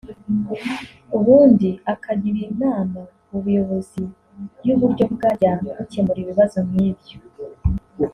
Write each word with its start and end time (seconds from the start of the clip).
ubundi 1.17 1.69
akagira 1.93 2.39
inama 2.51 3.01
ubuyobozi 3.35 4.03
y’uburyo 4.65 5.03
bwajya 5.13 5.51
bukemura 5.77 6.19
ibibazo 6.25 6.57
nk’ibyo 6.69 7.17